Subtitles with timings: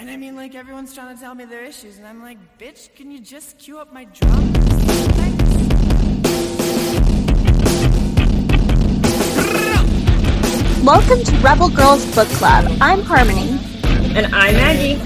[0.00, 2.94] And I mean, like, everyone's trying to tell me their issues, and I'm like, bitch,
[2.94, 4.52] can you just cue up my drum?
[10.84, 12.70] Welcome to Rebel Girls Book Club.
[12.80, 13.58] I'm Harmony.
[14.16, 15.00] And I'm Maggie.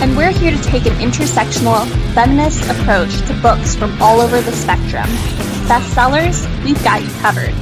[0.00, 4.52] And we're here to take an intersectional, feminist approach to books from all over the
[4.52, 5.04] spectrum.
[5.68, 7.52] Bestsellers, we've got you covered.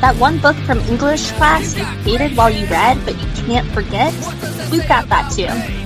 [0.00, 4.14] That one book from English class you hated while you read, but you can't forget,
[4.72, 5.81] we've got that too.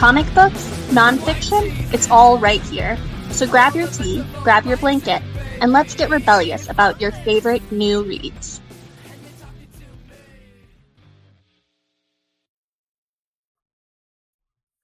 [0.00, 2.96] Comic books, nonfiction, it's all right here.
[3.32, 5.20] So grab your tea, grab your blanket,
[5.60, 8.62] and let's get rebellious about your favorite new reads.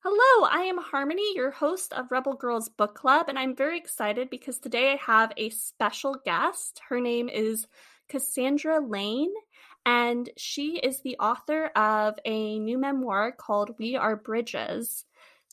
[0.02, 4.28] Hello, I am Harmony, your host of Rebel Girls Book Club, and I'm very excited
[4.28, 6.82] because today I have a special guest.
[6.90, 7.66] Her name is
[8.10, 9.32] Cassandra Lane,
[9.86, 15.04] and she is the author of a new memoir called We Are Bridges.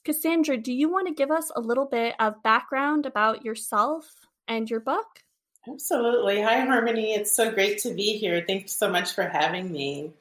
[0.04, 4.70] Cassandra, do you want to give us a little bit of background about yourself and
[4.70, 5.06] your book?
[5.70, 6.42] Absolutely.
[6.42, 7.14] Hi, Harmony.
[7.14, 8.44] It's so great to be here.
[8.46, 10.12] Thank you so much for having me.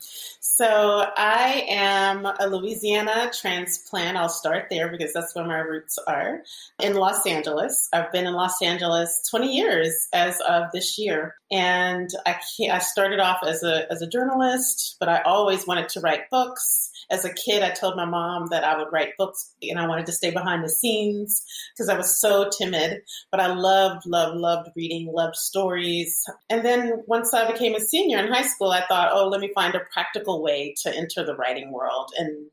[0.55, 4.19] So, I am a Louisiana transplant.
[4.19, 6.43] I'll start there because that's where my roots are
[6.79, 7.89] in Los Angeles.
[7.91, 11.37] I've been in Los Angeles 20 years as of this year.
[11.51, 12.37] And I,
[12.71, 16.93] I started off as a, as a journalist, but I always wanted to write books
[17.13, 20.07] as a kid, I told my mom that I would write books and I wanted
[20.07, 21.45] to stay behind the scenes
[21.75, 23.03] because I was so timid.
[23.31, 26.25] But I loved, loved, loved reading, loved stories.
[26.49, 29.53] And then once I became a senior in high school, I thought, oh, let me
[29.55, 32.13] find a practical way to enter the writing world.
[32.19, 32.51] And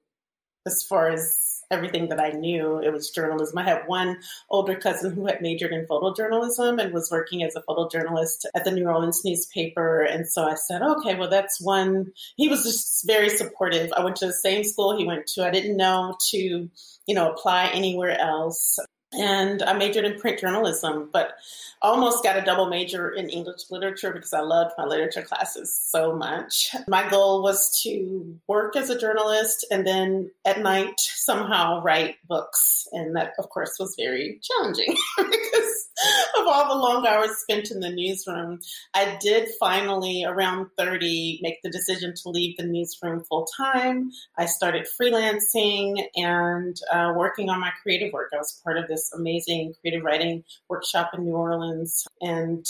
[0.66, 2.80] as far as everything that I knew.
[2.80, 3.58] It was journalism.
[3.58, 4.18] I had one
[4.50, 8.72] older cousin who had majored in photojournalism and was working as a photojournalist at the
[8.72, 10.02] New Orleans newspaper.
[10.02, 12.12] And so I said, okay, well, that's one.
[12.38, 13.92] He was just very supportive.
[13.96, 15.46] I went to the same school he went to.
[15.46, 18.80] I didn't know to, you know, apply anywhere else
[19.14, 21.38] and I majored in print journalism, but
[21.82, 26.16] almost got a double major in English literature because I loved my literature classes so
[26.16, 26.76] much.
[26.88, 32.88] My goal was to work as a journalist and then at night somehow write books.
[32.92, 35.69] And that, of course, was very challenging because
[36.40, 38.60] of all the long hours spent in the newsroom.
[38.94, 44.12] I did finally, around 30, make the decision to leave the newsroom full time.
[44.38, 48.30] I started freelancing and uh, working on my creative work.
[48.34, 52.66] I was part of this amazing creative writing workshop in New Orleans and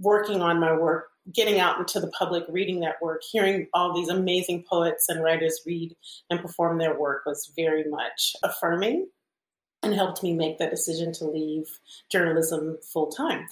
[0.00, 4.08] working on my work getting out into the public, reading that work, hearing all these
[4.08, 5.94] amazing poets and writers read
[6.28, 9.06] and perform their work was very much affirming
[9.82, 11.78] and helped me make that decision to leave
[12.10, 13.46] journalism full time.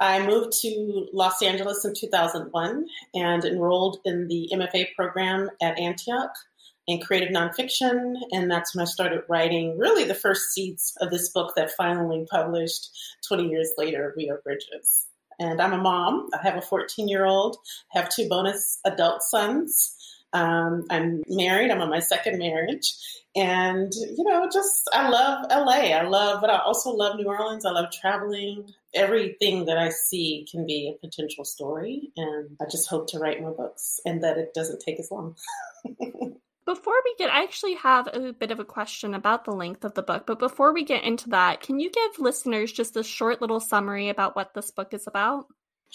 [0.00, 6.32] I moved to Los Angeles in 2001 and enrolled in the MFA program at Antioch
[6.86, 8.14] in creative nonfiction.
[8.32, 12.26] And that's when I started writing really the first seeds of this book that finally
[12.30, 12.90] published
[13.28, 15.06] 20 years later, We Are Bridges.
[15.38, 16.28] And I'm a mom.
[16.32, 17.56] I have a 14 year old,
[17.94, 19.96] I have two bonus adult sons.
[20.34, 21.70] Um, I'm married.
[21.70, 22.92] I'm on my second marriage.
[23.36, 25.92] And, you know, just I love LA.
[25.92, 27.64] I love, but I also love New Orleans.
[27.64, 28.68] I love traveling.
[28.94, 32.12] Everything that I see can be a potential story.
[32.16, 35.36] And I just hope to write more books and that it doesn't take as long.
[36.66, 39.92] Before we get, I actually have a bit of a question about the length of
[39.92, 43.42] the book, but before we get into that, can you give listeners just a short
[43.42, 45.46] little summary about what this book is about?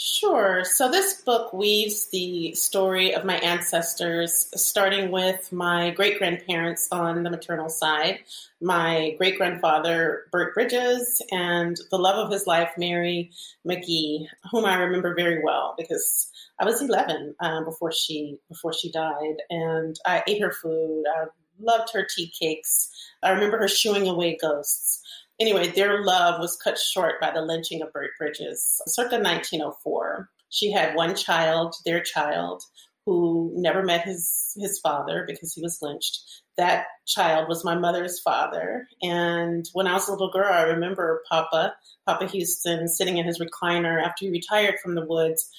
[0.01, 0.63] Sure.
[0.63, 7.23] So this book weaves the story of my ancestors, starting with my great grandparents on
[7.23, 8.19] the maternal side,
[8.61, 13.31] my great grandfather, Bert Bridges, and the love of his life, Mary
[13.67, 18.89] McGee, whom I remember very well because I was 11 um, before she before she
[18.93, 21.03] died, and I ate her food.
[21.13, 21.25] I
[21.59, 22.89] loved her tea cakes.
[23.21, 25.03] I remember her shooing away ghosts
[25.39, 30.29] anyway, their love was cut short by the lynching of Bert Bridges circa 1904.
[30.49, 32.63] She had one child, their child,
[33.05, 36.21] who never met his, his father because he was lynched.
[36.57, 38.87] That child was my mother's father.
[39.01, 41.73] And when I was a little girl, I remember Papa,
[42.05, 45.49] Papa Houston, sitting in his recliner after he retired from the woods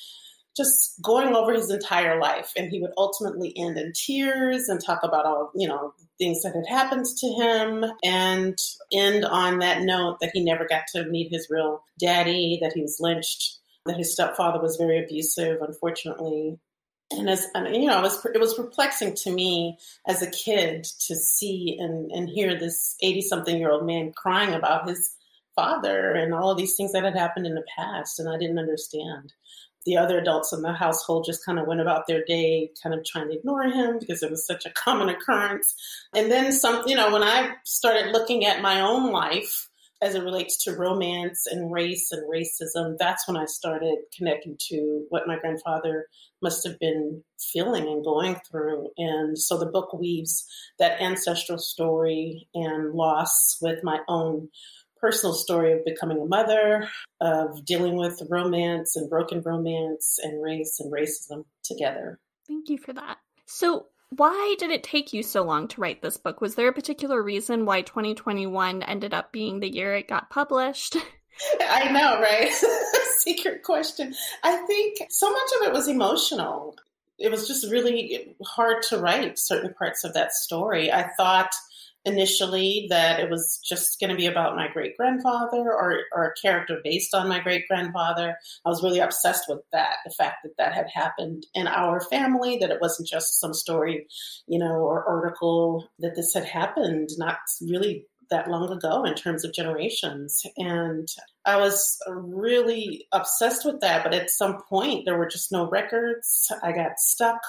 [0.57, 2.53] just going over his entire life.
[2.57, 6.55] And he would ultimately end in tears and talk about all, you know, things that
[6.55, 8.59] had happened to him and
[8.93, 12.83] end on that note that he never got to meet his real daddy, that he
[12.83, 16.59] was lynched, that his stepfather was very abusive, unfortunately.
[17.13, 21.17] And as you know, it was it was perplexing to me as a kid to
[21.17, 25.17] see and, and hear this eighty something year old man crying about his
[25.57, 28.61] father and all of these things that had happened in the past, and I didn't
[28.61, 29.33] understand
[29.87, 33.05] the other adults in the household just kind of went about their day, kind of
[33.05, 35.75] trying to ignore him because it was such a common occurrence.
[36.15, 39.69] And then some, you know, when I started looking at my own life
[40.03, 45.05] as it relates to romance and race and racism, that's when I started connecting to
[45.11, 46.07] what my grandfather
[46.43, 48.89] must have been feeling and going through.
[48.97, 50.47] And so the book weaves
[50.79, 54.49] that ancestral story and loss with my own
[55.01, 56.89] personal story of becoming a mother,
[57.21, 62.19] of dealing with romance and broken romance and race and racism together.
[62.47, 63.19] Thank you for that.
[63.47, 63.87] So,
[64.17, 66.41] why did it take you so long to write this book?
[66.41, 70.97] Was there a particular reason why 2021 ended up being the year it got published?
[71.61, 72.51] I know, right?
[73.19, 74.15] Secret question.
[74.43, 76.77] I think so much of it was emotional.
[77.19, 80.91] It was just really hard to write certain parts of that story.
[80.91, 81.53] I thought
[82.05, 86.41] initially that it was just going to be about my great grandfather or, or a
[86.41, 88.37] character based on my great grandfather.
[88.65, 92.59] I was really obsessed with that, the fact that that had happened in our family,
[92.59, 94.07] that it wasn't just some story,
[94.47, 99.45] you know, or article that this had happened not really that long ago in terms
[99.45, 100.43] of generations.
[100.57, 101.09] And
[101.45, 104.05] I was really obsessed with that.
[104.05, 106.51] But at some point, there were just no records.
[106.63, 107.41] I got stuck.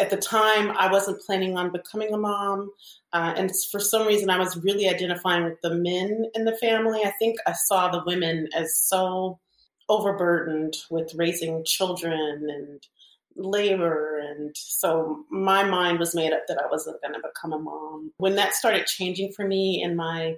[0.00, 2.72] At the time, I wasn't planning on becoming a mom.
[3.12, 7.02] Uh, and for some reason, I was really identifying with the men in the family.
[7.04, 9.38] I think I saw the women as so
[9.88, 12.86] overburdened with raising children and
[13.36, 14.18] labor.
[14.18, 18.12] And so my mind was made up that I wasn't going to become a mom.
[18.16, 20.36] When that started changing for me in my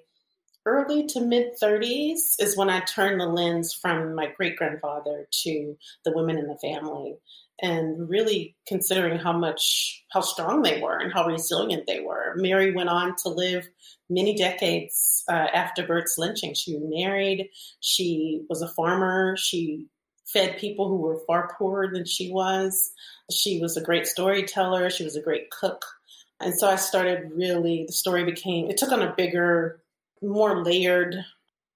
[0.67, 5.77] early to mid 30s is when I turned the lens from my great grandfather to
[6.05, 7.17] the women in the family
[7.63, 12.35] and really considering how much how strong they were and how resilient they were.
[12.37, 13.67] Mary went on to live
[14.11, 16.55] many decades uh, after Bert's lynching.
[16.55, 17.49] She married.
[17.81, 19.37] She was a farmer.
[19.39, 19.87] She
[20.27, 22.93] fed people who were far poorer than she was.
[23.31, 24.91] She was a great storyteller.
[24.91, 25.85] She was a great cook.
[26.41, 29.81] And so I started really, the story became, it took on a bigger,
[30.27, 31.17] more layered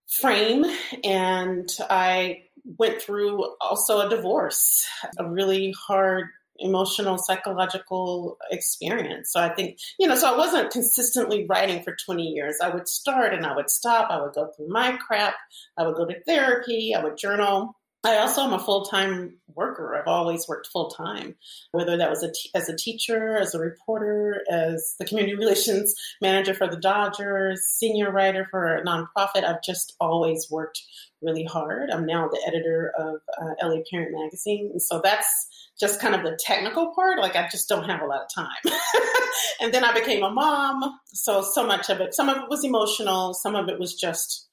[0.09, 0.65] frame.
[1.05, 2.43] And I
[2.79, 4.87] went through also a divorce,
[5.19, 6.27] a really hard
[6.61, 9.33] emotional, psychological experience.
[9.33, 12.59] So I think, you know, so I wasn't consistently writing for 20 years.
[12.63, 14.11] I would start and I would stop.
[14.11, 15.35] I would go through my crap.
[15.77, 16.95] I would go to therapy.
[16.95, 17.77] I would journal.
[18.03, 19.95] I also am a full time worker.
[19.95, 21.35] I've always worked full time,
[21.73, 25.95] whether that was a t- as a teacher, as a reporter, as the community relations
[26.23, 29.45] manager for the Dodgers, senior writer for a nonprofit.
[29.45, 30.81] I've just always worked
[31.21, 31.91] really hard.
[31.91, 34.71] I'm now the editor of uh, LA Parent Magazine.
[34.73, 35.49] And so that's
[35.79, 37.19] just kind of the technical part.
[37.19, 38.75] Like I just don't have a lot of time.
[39.61, 40.99] and then I became a mom.
[41.07, 44.49] So, so much of it, some of it was emotional, some of it was just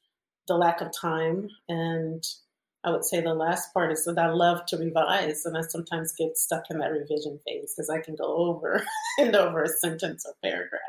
[0.48, 1.50] the lack of time.
[1.70, 2.24] And
[2.84, 6.14] I would say the last part is that I love to revise, and I sometimes
[6.18, 8.84] get stuck in that revision phase because I can go over
[9.20, 10.82] and over a sentence or paragraph.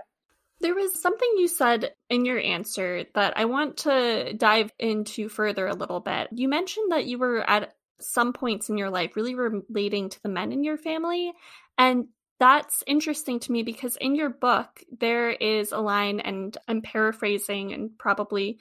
[0.61, 5.69] There was something you said in your answer that I want to dive into further
[5.69, 6.29] a little bit.
[6.33, 10.29] You mentioned that you were at some points in your life really relating to the
[10.29, 11.33] men in your family.
[11.77, 12.09] And
[12.41, 17.73] that's interesting to me because in your book, there is a line, and I'm paraphrasing
[17.73, 18.59] and probably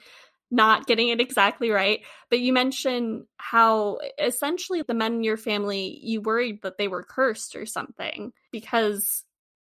[0.50, 2.00] not getting it exactly right,
[2.30, 7.02] but you mentioned how essentially the men in your family, you worried that they were
[7.02, 9.24] cursed or something because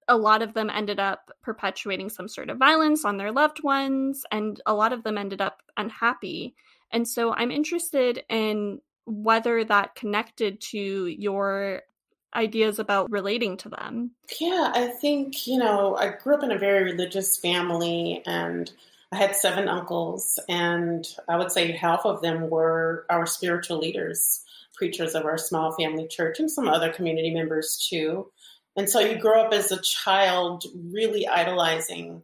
[0.08, 4.24] a lot of them ended up perpetuating some sort of violence on their loved ones,
[4.30, 6.54] and a lot of them ended up unhappy.
[6.92, 11.82] And so I'm interested in whether that connected to your
[12.34, 14.10] ideas about relating to them.
[14.38, 18.70] Yeah, I think, you know, I grew up in a very religious family and
[19.12, 24.42] I had seven uncles, and I would say half of them were our spiritual leaders,
[24.74, 28.30] preachers of our small family church, and some other community members too.
[28.76, 32.22] And so you grow up as a child really idolizing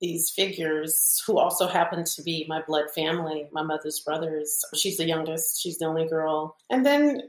[0.00, 4.64] these figures who also happen to be my blood family, my mother's brothers.
[4.74, 6.56] She's the youngest, she's the only girl.
[6.70, 7.22] And then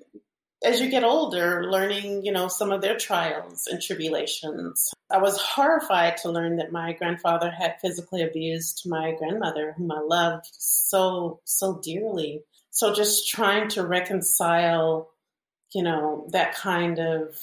[0.64, 4.94] as you get older, learning, you know, some of their trials and tribulations.
[5.12, 10.00] I was horrified to learn that my grandfather had physically abused my grandmother, whom I
[10.00, 12.44] loved so, so dearly.
[12.70, 15.10] So just trying to reconcile,
[15.74, 17.36] you know, that kind of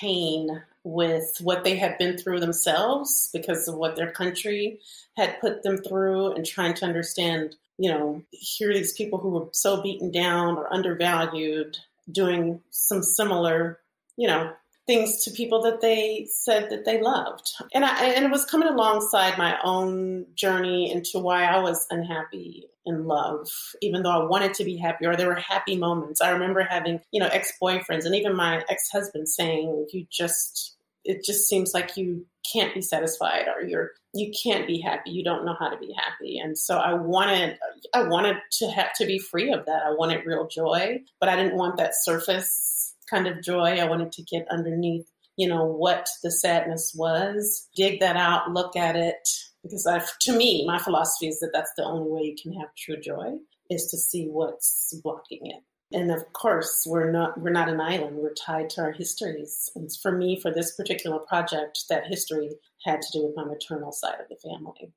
[0.00, 4.80] pain with what they had been through themselves because of what their country
[5.16, 9.30] had put them through and trying to understand, you know, here are these people who
[9.30, 11.76] were so beaten down or undervalued
[12.10, 13.80] doing some similar,
[14.16, 14.52] you know,
[14.86, 17.52] things to people that they said that they loved.
[17.74, 22.68] And I and it was coming alongside my own journey into why I was unhappy
[22.84, 23.48] in love,
[23.82, 26.20] even though I wanted to be happy, or there were happy moments.
[26.20, 30.76] I remember having, you know, ex boyfriends and even my ex husband saying, You just,
[31.04, 35.24] it just seems like you can't be satisfied or you're you can't be happy you
[35.24, 37.58] don't know how to be happy and so i wanted
[37.92, 41.36] i wanted to have to be free of that i wanted real joy but i
[41.36, 42.75] didn't want that surface
[43.08, 48.00] kind of joy i wanted to get underneath you know what the sadness was dig
[48.00, 49.28] that out look at it
[49.66, 52.74] because I, to me, my philosophy is that that's the only way you can have
[52.76, 55.62] true joy is to see what's blocking it.
[55.92, 58.16] And of course, we're not we're not an island.
[58.16, 59.70] We're tied to our histories.
[59.76, 62.50] And for me, for this particular project, that history
[62.84, 64.92] had to do with my maternal side of the family.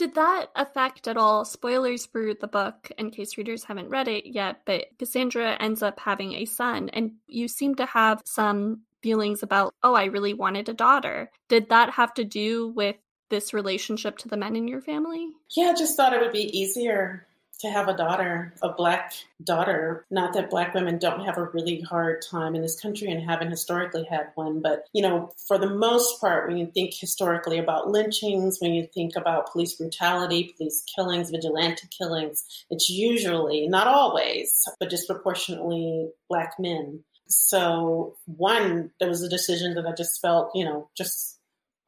[0.00, 1.44] Did that affect at all?
[1.44, 6.00] Spoilers for the book in case readers haven't read it yet, but Cassandra ends up
[6.00, 10.70] having a son, and you seem to have some feelings about, oh, I really wanted
[10.70, 11.30] a daughter.
[11.48, 12.96] Did that have to do with
[13.28, 15.32] this relationship to the men in your family?
[15.54, 17.26] Yeah, I just thought it would be easier
[17.60, 19.12] to have a daughter, a black
[19.42, 20.04] daughter.
[20.10, 23.50] Not that black women don't have a really hard time in this country and haven't
[23.50, 27.90] historically had one, but you know, for the most part, when you think historically about
[27.90, 34.64] lynchings, when you think about police brutality, police killings, vigilante killings, it's usually, not always,
[34.78, 37.02] but disproportionately black men.
[37.28, 41.39] So, one, there was a decision that I just felt, you know, just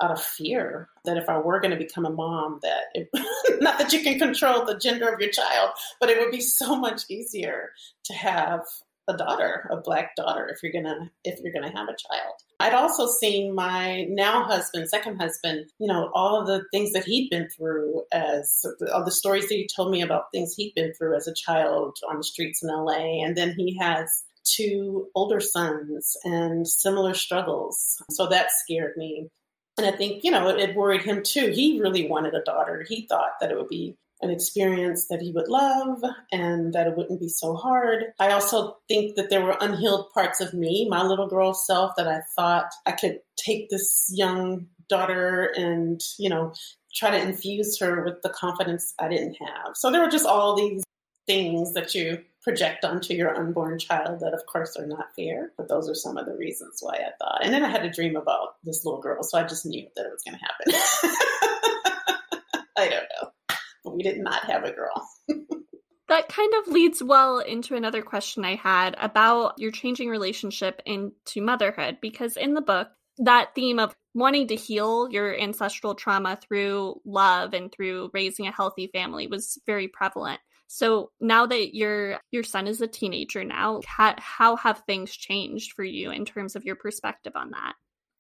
[0.03, 3.09] out of fear that if I were going to become a mom, that it,
[3.63, 6.77] not that you can control the gender of your child, but it would be so
[6.77, 7.71] much easier
[8.05, 8.63] to have
[9.09, 12.35] a daughter, a black daughter, if you're gonna if you're gonna have a child.
[12.61, 17.05] I'd also seen my now husband, second husband, you know, all of the things that
[17.05, 20.95] he'd been through as all the stories that he told me about things he'd been
[20.95, 24.09] through as a child on the streets in LA, and then he has
[24.45, 28.03] two older sons and similar struggles.
[28.11, 29.29] So that scared me.
[29.79, 31.51] And I think, you know, it, it worried him too.
[31.51, 32.85] He really wanted a daughter.
[32.89, 36.01] He thought that it would be an experience that he would love
[36.31, 38.05] and that it wouldn't be so hard.
[38.21, 42.07] I also think that there were unhealed parts of me, my little girl self, that
[42.07, 46.53] I thought I could take this young daughter and, you know,
[46.95, 49.75] try to infuse her with the confidence I didn't have.
[49.75, 50.85] So there were just all these
[51.27, 55.69] things that you project onto your unborn child that of course are not fair but
[55.69, 57.45] those are some of the reasons why i thought.
[57.45, 60.07] And then i had a dream about this little girl so i just knew that
[60.07, 60.73] it was going to happen.
[62.77, 63.57] I don't know.
[63.85, 65.09] But we did not have a girl.
[66.09, 71.41] That kind of leads well into another question i had about your changing relationship into
[71.41, 77.01] motherhood because in the book that theme of wanting to heal your ancestral trauma through
[77.07, 80.41] love and through raising a healthy family was very prevalent
[80.75, 85.75] so now that your your son is a teenager now, how, how have things changed
[85.75, 87.75] for you in terms of your perspective on that?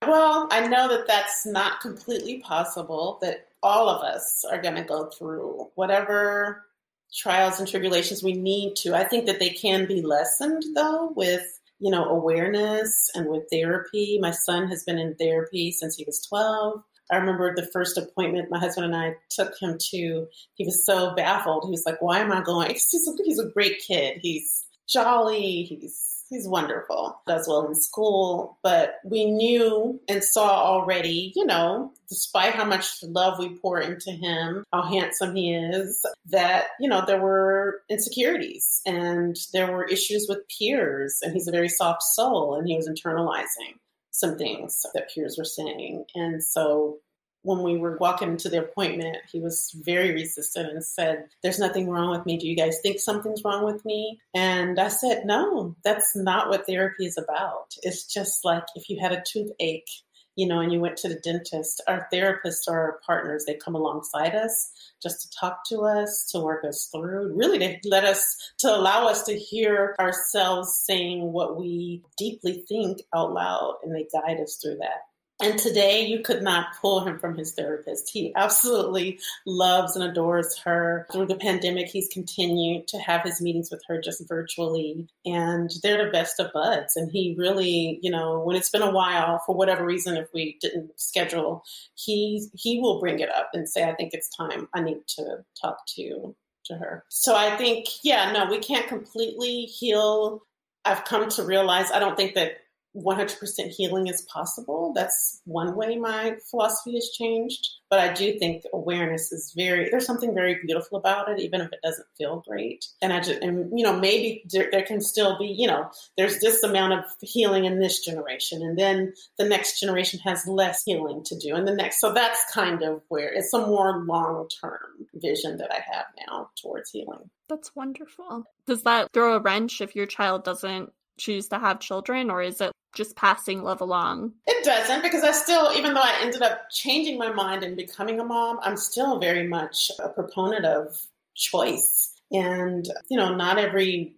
[0.06, 3.18] Well, I know that that's not completely possible.
[3.23, 6.66] That all of us are going to go through whatever
[7.14, 8.94] trials and tribulations we need to.
[8.94, 14.18] I think that they can be lessened though with you know awareness and with therapy.
[14.21, 16.82] My son has been in therapy since he was 12.
[17.12, 20.26] I remember the first appointment my husband and I took him to.
[20.54, 21.64] He was so baffled.
[21.64, 24.19] He was like, "Why am I going?" He's a, he's a great kid.
[24.23, 25.64] He's jolly.
[25.64, 27.21] He's he's wonderful.
[27.26, 28.59] Does well in school.
[28.62, 34.12] But we knew and saw already, you know, despite how much love we pour into
[34.12, 40.26] him, how handsome he is, that you know there were insecurities and there were issues
[40.31, 41.19] with peers.
[41.23, 43.76] And he's a very soft soul, and he was internalizing
[44.12, 46.04] some things that peers were saying.
[46.14, 46.99] And so
[47.42, 51.88] when we were walking to the appointment, he was very resistant and said, There's nothing
[51.88, 52.38] wrong with me.
[52.38, 54.21] Do you guys think something's wrong with me?
[54.35, 57.75] And I said, No, that's not what therapy is about.
[57.83, 59.90] It's just like if you had a toothache
[60.37, 63.45] you know, and you went to the dentist, our therapists are our partners.
[63.45, 64.73] They come alongside us
[65.03, 69.07] just to talk to us, to work us through, really to let us, to allow
[69.07, 74.59] us to hear ourselves saying what we deeply think out loud, and they guide us
[74.62, 75.03] through that.
[75.43, 78.09] And today, you could not pull him from his therapist.
[78.09, 81.09] He absolutely loves and adores her.
[81.11, 86.05] Through the pandemic, he's continued to have his meetings with her just virtually, and they're
[86.05, 86.97] the best of buds.
[86.97, 90.59] And he really, you know, when it's been a while, for whatever reason, if we
[90.61, 91.65] didn't schedule,
[91.97, 94.69] he he will bring it up and say, "I think it's time.
[94.73, 99.63] I need to talk to to her." So I think, yeah, no, we can't completely
[99.63, 100.43] heal.
[100.85, 102.59] I've come to realize I don't think that
[102.97, 104.93] 100% healing is possible.
[104.95, 107.69] That's one way my philosophy has changed.
[107.89, 111.73] But I do think awareness is very, there's something very beautiful about it, even if
[111.73, 112.87] it doesn't feel great.
[113.03, 116.41] And I just, and, you know, maybe there, there can still be, you know, there's
[116.41, 118.63] this amount of healing in this generation.
[118.63, 121.55] And then the next generation has less healing to do.
[121.55, 125.71] And the next, so that's kind of where it's a more long term vision that
[125.71, 127.31] I have now towards healing.
[127.49, 128.45] That's wonderful.
[128.67, 132.61] Does that throw a wrench if your child doesn't choose to have children, or is
[132.61, 134.33] it just passing love along?
[134.47, 138.21] It doesn't, because I still, even though I ended up changing my mind and becoming
[138.21, 141.00] a mom, I'm still very much a proponent of
[141.35, 142.12] choice.
[142.31, 144.14] And, you know, not every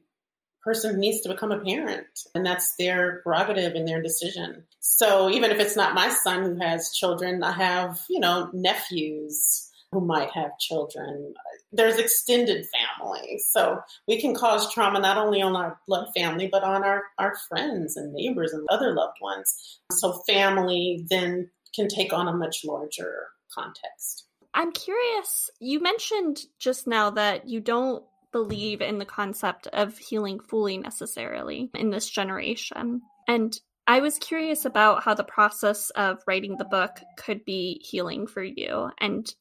[0.62, 4.64] person needs to become a parent, and that's their prerogative and their decision.
[4.80, 9.70] So even if it's not my son who has children, I have, you know, nephews
[9.94, 11.32] who might have children
[11.74, 13.38] there's extended family.
[13.50, 17.34] So we can cause trauma not only on our blood family, but on our, our
[17.48, 19.80] friends and neighbors and other loved ones.
[19.92, 24.26] So family then can take on a much larger context.
[24.54, 30.38] I'm curious, you mentioned just now that you don't believe in the concept of healing
[30.38, 33.02] fully necessarily in this generation.
[33.26, 38.26] And I was curious about how the process of writing the book could be healing
[38.26, 38.90] for you.
[38.98, 39.32] And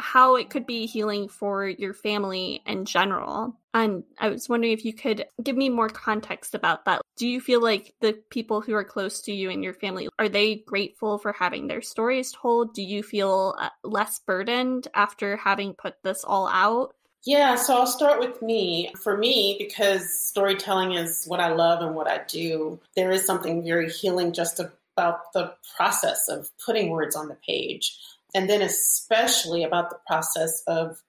[0.00, 3.56] how it could be healing for your family in general.
[3.72, 7.02] And I was wondering if you could give me more context about that.
[7.16, 10.28] Do you feel like the people who are close to you and your family are
[10.28, 12.74] they grateful for having their stories told?
[12.74, 16.94] Do you feel uh, less burdened after having put this all out?
[17.24, 18.92] Yeah, so I'll start with me.
[19.02, 23.62] For me, because storytelling is what I love and what I do, there is something
[23.62, 27.98] very healing just about the process of putting words on the page
[28.34, 31.02] and then especially about the process of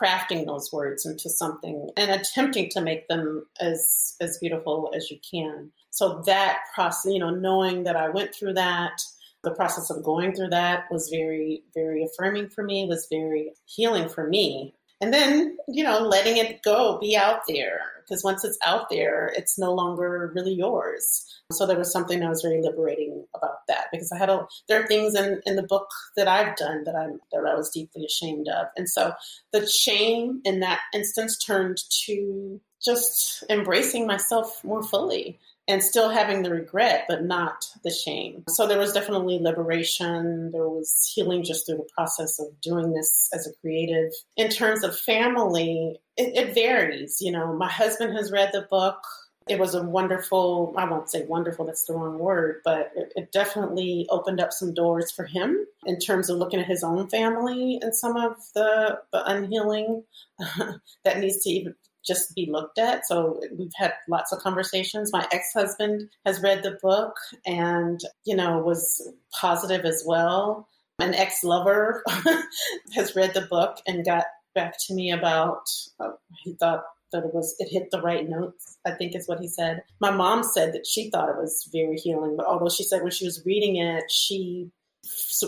[0.00, 5.18] crafting those words into something and attempting to make them as as beautiful as you
[5.30, 5.70] can.
[5.90, 9.00] So that process you know knowing that i went through that
[9.44, 14.08] the process of going through that was very very affirming for me was very healing
[14.08, 17.80] for me and then you know letting it go be out there.
[18.02, 21.30] Because once it's out there it's no longer really yours.
[21.52, 24.82] So there was something that was very liberating about that because I had a there
[24.82, 28.04] are things in, in the book that I've done that I'm that I was deeply
[28.04, 28.66] ashamed of.
[28.76, 29.12] And so
[29.52, 36.42] the shame in that instance turned to just embracing myself more fully and still having
[36.42, 38.44] the regret, but not the shame.
[38.48, 40.50] So there was definitely liberation.
[40.52, 44.12] There was healing just through the process of doing this as a creative.
[44.36, 47.18] In terms of family, it, it varies.
[47.20, 48.98] You know, my husband has read the book
[49.46, 53.32] it was a wonderful, I won't say wonderful, that's the wrong word, but it, it,
[53.32, 57.78] definitely opened up some doors for him in terms of looking at his own family
[57.82, 60.02] and some of the, the unhealing
[61.04, 61.74] that needs to even
[62.06, 63.06] just be looked at.
[63.06, 65.12] So we've had lots of conversations.
[65.12, 67.14] My ex-husband has read the book
[67.46, 69.06] and, you know, was
[69.38, 70.68] positive as well.
[70.98, 72.04] An ex-lover
[72.94, 76.12] has read the book and got back to me about, uh,
[76.44, 78.76] he thought that it was it hit the right notes.
[78.86, 79.82] I think is what he said.
[80.00, 83.12] My mom said that she thought it was very healing, but although she said when
[83.12, 84.70] she was reading it, she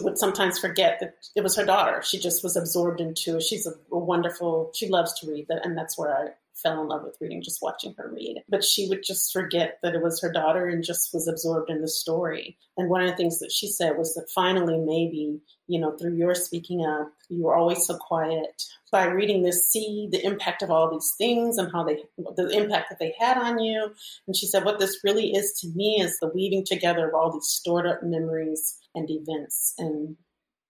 [0.03, 2.03] would sometimes forget that it was her daughter.
[2.03, 3.43] She just was absorbed into it.
[3.43, 4.71] She's a wonderful.
[4.75, 6.29] She loves to read, that, and that's where I
[6.63, 8.43] fell in love with reading, just watching her read.
[8.49, 11.83] But she would just forget that it was her daughter and just was absorbed in
[11.83, 12.57] the story.
[12.77, 16.15] And one of the things that she said was that finally, maybe, you know, through
[16.15, 18.63] your speaking up, you were always so quiet.
[18.91, 21.99] By reading this, see the impact of all these things and how they,
[22.37, 23.91] the impact that they had on you.
[24.27, 27.33] And she said, what this really is to me is the weaving together of all
[27.33, 29.75] these stored up memories and events.
[29.79, 30.17] And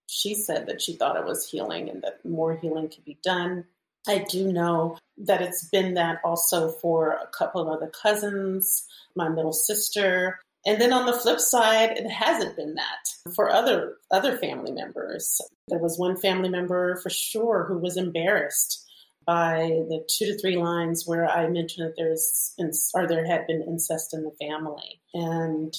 [0.06, 3.64] she said that she thought it was healing and that more healing could be done
[4.08, 9.28] I do know that it's been that also for a couple of other cousins, my
[9.28, 10.38] middle sister.
[10.64, 15.40] And then on the flip side, it hasn't been that for other other family members.
[15.68, 18.84] There was one family member for sure who was embarrassed
[19.26, 22.54] by the two to three lines where I mentioned that there's
[22.94, 25.74] or there had been incest in the family, and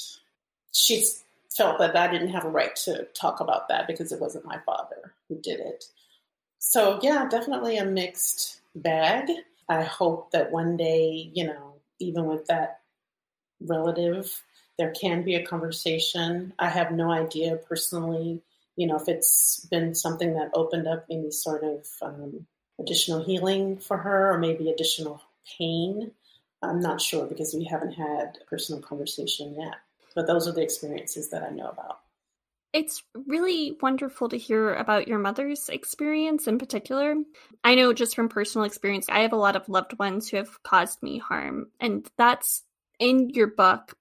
[0.74, 1.06] she
[1.56, 4.60] felt that I didn't have a right to talk about that because it wasn't my
[4.66, 5.86] father who did it.
[6.60, 9.30] So, yeah, definitely a mixed bag.
[9.70, 12.82] I hope that one day, you know, even with that
[13.62, 14.44] relative,
[14.78, 16.54] there can be a conversation.
[16.60, 18.42] I have no idea personally,
[18.76, 22.46] you know, if it's been something that opened up any sort of um,
[22.80, 25.22] additional healing for her or maybe additional
[25.58, 26.12] pain.
[26.62, 29.76] I'm not sure because we haven't had a personal conversation yet.
[30.16, 32.00] But those are the experiences that I know about.
[32.78, 37.16] It's really wonderful to hear about your mother's experience in particular.
[37.64, 40.62] I know just from personal experience, I have a lot of loved ones who have
[40.62, 42.62] caused me harm, and that's
[43.00, 43.96] in your book.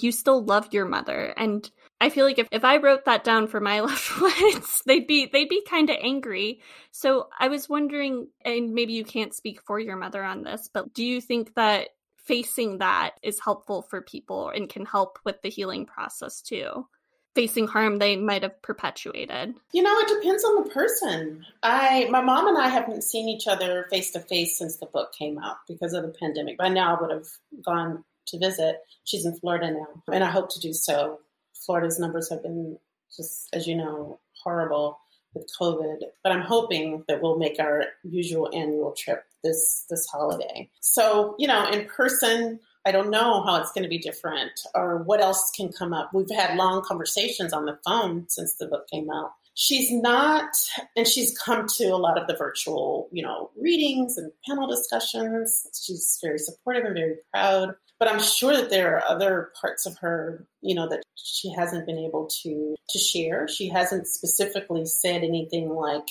[0.00, 1.34] you still love your mother.
[1.36, 5.06] And I feel like if, if I wrote that down for my loved ones, they'd
[5.06, 6.62] be they'd be kind of angry.
[6.90, 10.94] So I was wondering, and maybe you can't speak for your mother on this, but
[10.94, 15.50] do you think that facing that is helpful for people and can help with the
[15.50, 16.86] healing process too?
[17.34, 19.54] Facing harm they might have perpetuated.
[19.72, 21.46] You know, it depends on the person.
[21.62, 25.12] I my mom and I haven't seen each other face to face since the book
[25.18, 26.58] came out because of the pandemic.
[26.58, 27.28] By now I would have
[27.64, 28.80] gone to visit.
[29.04, 31.20] She's in Florida now, and I hope to do so.
[31.54, 32.78] Florida's numbers have been
[33.16, 34.98] just, as you know, horrible
[35.34, 40.70] with COVID, but I'm hoping that we'll make our usual annual trip this this holiday.
[40.80, 44.98] So, you know, in person, I don't know how it's going to be different or
[44.98, 46.10] what else can come up.
[46.12, 49.32] We've had long conversations on the phone since the book came out.
[49.54, 50.48] She's not,
[50.96, 55.66] and she's come to a lot of the virtual, you know, readings and panel discussions.
[55.80, 59.96] She's very supportive and very proud but I'm sure that there are other parts of
[59.98, 63.46] her, you know, that she hasn't been able to to share.
[63.46, 66.08] She hasn't specifically said anything like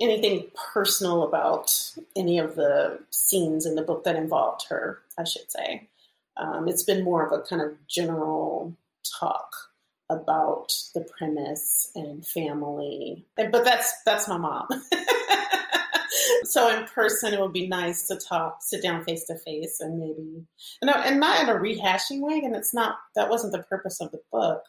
[0.00, 1.74] anything personal about
[2.16, 5.00] any of the scenes in the book that involved her.
[5.18, 5.88] I should say
[6.36, 8.76] um, it's been more of a kind of general
[9.18, 9.50] talk
[10.10, 13.26] about the premise and family.
[13.36, 14.68] But that's that's my mom.
[16.44, 19.98] so in person, it would be nice to talk, sit down face to face, and
[19.98, 20.46] maybe,
[20.80, 22.40] and, and not in a rehashing way.
[22.44, 24.62] And it's not that wasn't the purpose of the book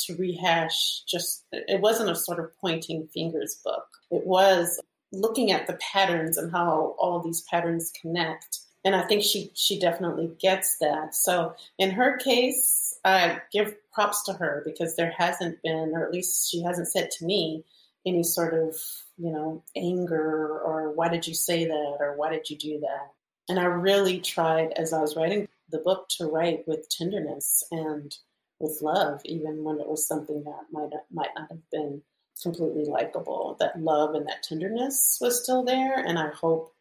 [0.00, 1.02] to rehash.
[1.06, 3.86] Just it wasn't a sort of pointing fingers book.
[4.10, 4.80] It was
[5.12, 8.60] looking at the patterns and how all these patterns connect.
[8.84, 11.14] And I think she she definitely gets that.
[11.14, 16.12] So in her case, I give props to her because there hasn't been, or at
[16.12, 17.64] least she hasn't said to me,
[18.06, 18.76] any sort of
[19.16, 23.12] you know anger or why did you say that or why did you do that
[23.48, 28.16] and i really tried as i was writing the book to write with tenderness and
[28.60, 32.00] with love even when it was something that might might not have been
[32.42, 36.72] completely likable that love and that tenderness was still there and i hope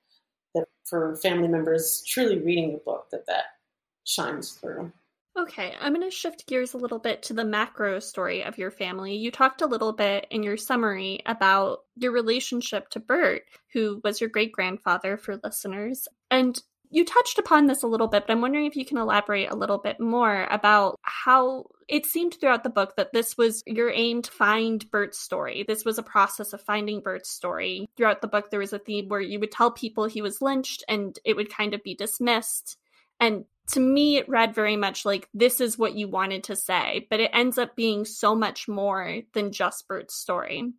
[0.55, 3.45] that for family members truly reading the book that that
[4.03, 4.91] shines through
[5.35, 8.69] Okay, I'm going to shift gears a little bit to the macro story of your
[8.69, 9.15] family.
[9.15, 13.41] You talked a little bit in your summary about your relationship to Bert,
[13.73, 16.07] who was your great grandfather for listeners.
[16.29, 16.61] And
[16.93, 19.55] you touched upon this a little bit, but I'm wondering if you can elaborate a
[19.55, 24.21] little bit more about how it seemed throughout the book that this was your aim
[24.21, 25.65] to find Bert's story.
[25.67, 27.89] This was a process of finding Bert's story.
[27.97, 30.83] Throughout the book, there was a theme where you would tell people he was lynched
[30.87, 32.77] and it would kind of be dismissed.
[33.19, 37.07] And to me, it read very much like this is what you wanted to say,
[37.09, 40.73] but it ends up being so much more than just Bert's story.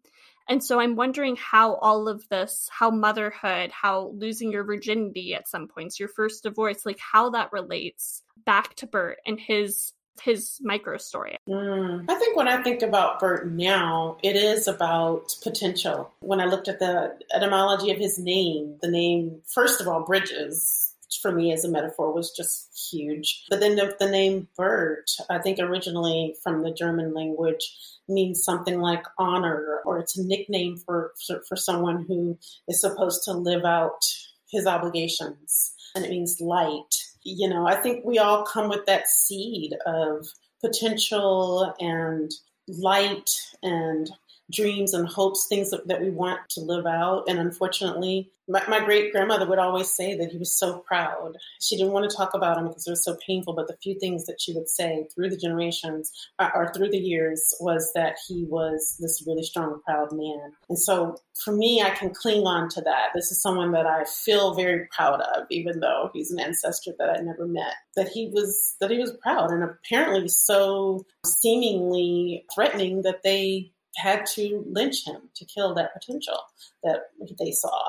[0.49, 5.49] And so I'm wondering how all of this, how motherhood, how losing your virginity at
[5.49, 10.61] some points, your first divorce, like how that relates back to Bert and his his
[10.63, 11.37] micro story.
[11.49, 12.05] Mm.
[12.09, 16.13] I think when I think about Bert now, it is about potential.
[16.21, 20.84] When I looked at the etymology of his name, the name, first of all, Bridges,
[21.25, 23.45] for me as a metaphor was just huge.
[23.49, 27.65] But then the, the name Bert, I think originally from the German language,
[28.07, 33.25] means something like honor, or it's a nickname for, for, for someone who is supposed
[33.25, 34.03] to live out
[34.51, 35.73] his obligations.
[35.95, 36.95] And it means light.
[37.23, 40.27] You know, I think we all come with that seed of
[40.61, 42.31] potential and
[42.69, 43.31] light
[43.63, 44.11] and
[44.53, 47.25] dreams and hopes, things that, that we want to live out.
[47.29, 51.37] And unfortunately, my, my great grandmother would always say that he was so proud.
[51.61, 53.99] She didn't want to talk about him because it was so painful, but the few
[53.99, 58.17] things that she would say through the generations uh, or through the years was that
[58.27, 60.53] he was this really strong, proud man.
[60.69, 63.09] And so for me, I can cling on to that.
[63.15, 67.11] This is someone that I feel very proud of, even though he's an ancestor that
[67.11, 67.75] I never met.
[67.97, 74.27] That he was that he was proud and apparently so seemingly threatening that they had
[74.35, 76.39] to lynch him to kill that potential
[76.83, 77.89] that they saw.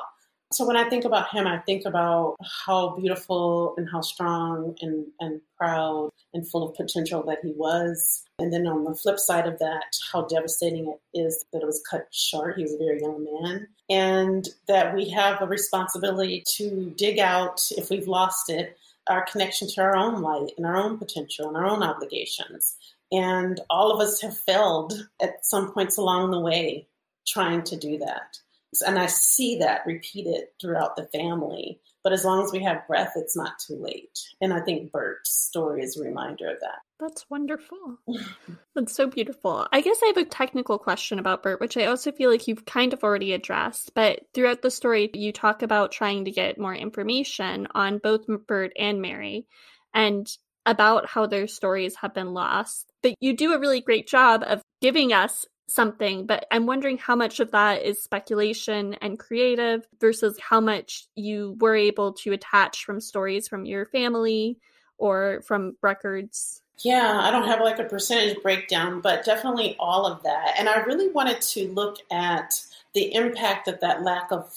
[0.52, 5.06] So when I think about him, I think about how beautiful and how strong and,
[5.18, 8.22] and proud and full of potential that he was.
[8.38, 11.82] And then on the flip side of that, how devastating it is that it was
[11.90, 12.56] cut short.
[12.56, 13.66] He was a very young man.
[13.90, 18.76] And that we have a responsibility to dig out, if we've lost it,
[19.08, 22.76] our connection to our own light and our own potential and our own obligations.
[23.12, 26.88] And all of us have failed at some points along the way
[27.26, 28.38] trying to do that.
[28.86, 31.80] And I see that repeated throughout the family.
[32.02, 34.18] But as long as we have breath, it's not too late.
[34.40, 36.78] And I think Bert's story is a reminder of that.
[37.00, 37.98] That's wonderful.
[38.74, 39.66] That's so beautiful.
[39.72, 42.64] I guess I have a technical question about Bert, which I also feel like you've
[42.64, 43.92] kind of already addressed.
[43.94, 48.72] But throughout the story, you talk about trying to get more information on both Bert
[48.78, 49.46] and Mary.
[49.92, 50.28] And
[50.66, 52.92] about how their stories have been lost.
[53.02, 57.16] But you do a really great job of giving us something, but I'm wondering how
[57.16, 62.84] much of that is speculation and creative versus how much you were able to attach
[62.84, 64.58] from stories from your family
[64.98, 66.62] or from records.
[66.84, 70.54] Yeah, I don't have like a percentage breakdown, but definitely all of that.
[70.58, 72.52] And I really wanted to look at
[72.94, 74.52] the impact that that lack of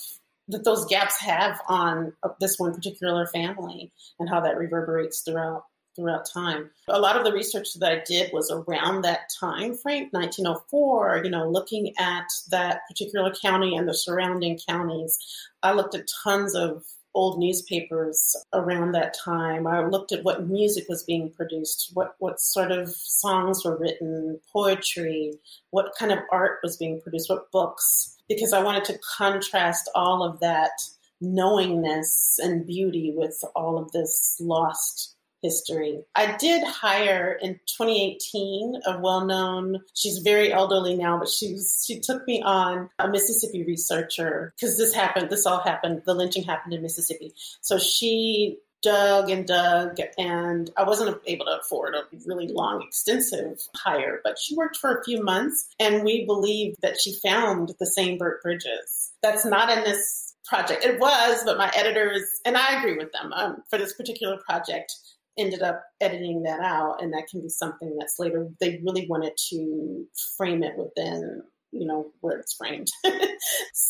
[0.50, 5.66] that those gaps have on uh, this one particular family and how that reverberates throughout
[6.00, 6.70] throughout time.
[6.88, 11.30] A lot of the research that I did was around that time frame, 1904, you
[11.30, 15.18] know, looking at that particular county and the surrounding counties.
[15.62, 16.84] I looked at tons of
[17.16, 19.68] old newspapers around that time.
[19.68, 24.40] I looked at what music was being produced, what, what sort of songs were written,
[24.54, 25.34] poetry,
[25.72, 30.24] what kind of art was being produced, what books, because I wanted to contrast all
[30.24, 30.72] of that
[31.20, 36.04] knowingness and beauty with all of this lost history.
[36.16, 39.82] I did hire in 2018 a well-known.
[39.94, 44.78] She's very elderly now, but she was, she took me on a Mississippi researcher because
[44.78, 45.30] this happened.
[45.30, 46.04] This all happened.
[46.06, 47.34] The lynching happened in Mississippi.
[47.62, 53.60] So she dug and dug, and I wasn't able to afford a really long, extensive
[53.76, 57.86] hire, but she worked for a few months, and we believe that she found the
[57.86, 59.12] same Bert Bridges.
[59.22, 60.84] That's not in this project.
[60.84, 64.96] It was, but my editors, and I agree with them um, for this particular project,
[65.40, 69.34] ended up editing that out and that can be something that's later they really wanted
[69.50, 70.06] to
[70.38, 71.42] frame it within
[71.72, 72.88] you know where it's framed.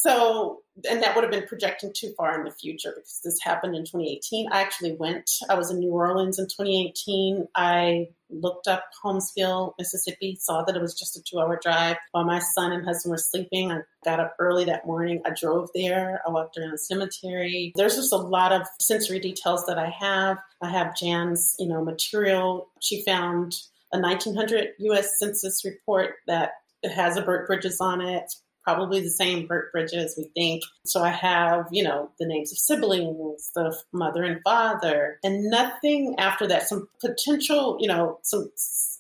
[0.01, 3.75] So and that would have been projecting too far in the future because this happened
[3.75, 8.85] in 2018 i actually went i was in new orleans in 2018 i looked up
[9.03, 12.85] holmesville mississippi saw that it was just a two hour drive while my son and
[12.85, 13.71] husband were sleeping.
[13.71, 15.21] I got up early that morning.
[15.25, 16.21] I drove there.
[16.25, 17.73] I walked around the cemetery.
[17.75, 20.37] There's just a lot of sensory details that i have.
[20.61, 22.69] I have jan's you know material.
[22.79, 23.55] She found
[23.91, 26.51] a 1900 US Census report that
[26.83, 28.31] it has a Bert Bridges on it,
[28.63, 30.63] probably the same Bert Bridges we think.
[30.85, 36.15] So I have, you know, the names of siblings, the mother and father, and nothing
[36.17, 36.67] after that.
[36.67, 38.51] Some potential, you know, some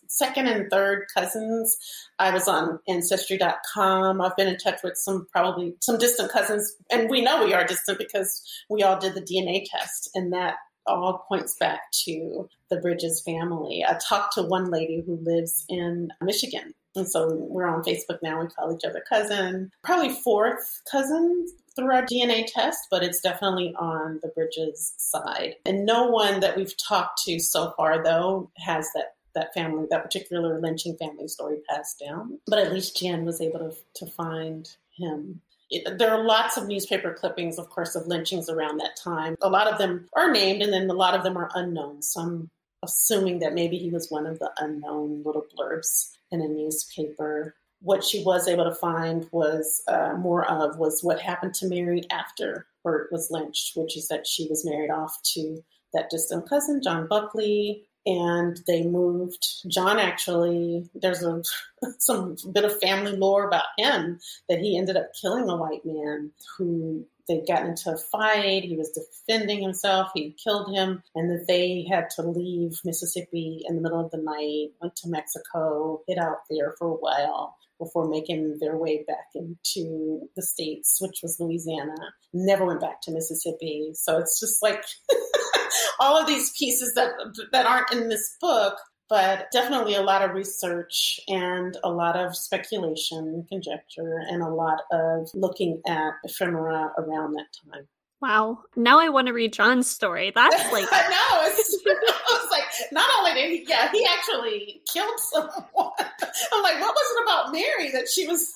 [0.07, 1.77] second and third cousins.
[2.17, 4.21] I was on ancestry.com.
[4.21, 7.65] I've been in touch with some probably some distant cousins, and we know we are
[7.65, 10.55] distant because we all did the DNA test, and that
[10.87, 13.85] all points back to the Bridges family.
[13.87, 18.41] I talked to one lady who lives in Michigan and so we're on Facebook now.
[18.41, 19.71] We call each other cousin.
[19.83, 25.55] Probably fourth cousin through our DNA test, but it's definitely on the Bridges side.
[25.65, 30.03] And no one that we've talked to so far, though, has that that family, that
[30.03, 32.39] particular lynching family story passed down.
[32.47, 35.41] But at least Jan was able to, to find him.
[35.69, 39.35] It, there are lots of newspaper clippings, of course, of lynchings around that time.
[39.43, 42.01] A lot of them are named, and then a lot of them are unknown.
[42.01, 42.49] So I'm
[42.81, 47.55] assuming that maybe he was one of the unknown little blurbs in a newspaper.
[47.81, 52.03] What she was able to find was uh, more of was what happened to Mary
[52.11, 55.63] after Bert was lynched, which is that she was married off to
[55.93, 59.45] that distant cousin, John Buckley, and they moved.
[59.67, 61.41] John actually, there's a
[61.99, 66.31] some bit of family lore about him that he ended up killing a white man
[66.57, 68.63] who they got into a fight.
[68.63, 70.09] He was defending himself.
[70.13, 74.17] He killed him, and that they had to leave Mississippi in the middle of the
[74.17, 79.27] night, went to Mexico, hid out there for a while before making their way back
[79.35, 81.95] into the states, which was Louisiana.
[82.33, 83.91] Never went back to Mississippi.
[83.93, 84.83] So it's just like
[85.99, 87.11] all of these pieces that
[87.51, 88.77] that aren't in this book
[89.09, 94.81] but definitely a lot of research and a lot of speculation, conjecture, and a lot
[94.91, 97.87] of looking at ephemera around that time.
[98.21, 98.59] Wow.
[98.75, 100.31] Now I want to read John's story.
[100.35, 101.49] That's like I know.
[101.59, 105.51] It's, it's like not only did he yeah, he actually killed someone.
[105.79, 108.53] I'm like, what was it about Mary that she was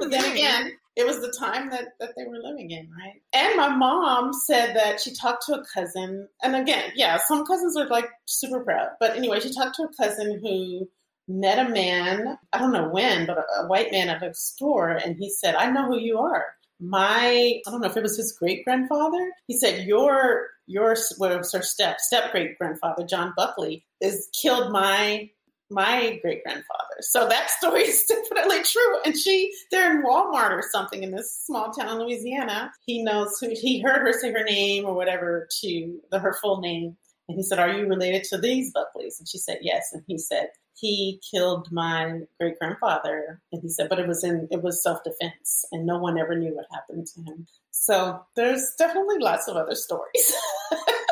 [0.00, 3.20] But then again, it was the time that, that they were living in, right?
[3.32, 7.76] And my mom said that she talked to a cousin, and again, yeah, some cousins
[7.76, 8.90] are like super proud.
[9.00, 10.88] But anyway, she talked to a cousin who
[11.26, 14.90] met a man, I don't know when, but a, a white man at a store,
[14.90, 16.44] and he said, I know who you are.
[16.80, 19.30] My, I don't know if it was his great grandfather.
[19.46, 24.72] He said, Your your what was her step step great grandfather John Buckley is killed
[24.72, 25.28] my
[25.70, 26.96] my great grandfather.
[27.00, 29.00] So that story is definitely true.
[29.04, 32.72] And she, they're in Walmart or something in this small town in Louisiana.
[32.86, 36.60] He knows who, he heard her say her name or whatever to the, her full
[36.60, 36.96] name.
[37.28, 39.18] And he said, Are you related to these Buckleys?
[39.18, 39.90] And she said, Yes.
[39.92, 43.40] And he said, He killed my great grandfather.
[43.50, 46.36] And he said, But it was in, it was self defense and no one ever
[46.36, 47.46] knew what happened to him.
[47.70, 50.34] So there's definitely lots of other stories.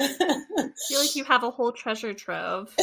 [0.00, 2.74] I feel like you have a whole treasure trove.